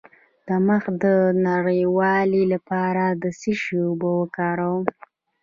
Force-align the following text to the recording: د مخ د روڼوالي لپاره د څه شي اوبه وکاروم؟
د 0.47 0.49
مخ 0.67 0.83
د 1.03 1.05
روڼوالي 1.65 2.43
لپاره 2.53 3.03
د 3.21 3.23
څه 3.39 3.51
شي 3.61 3.77
اوبه 3.87 4.09
وکاروم؟ 4.21 4.83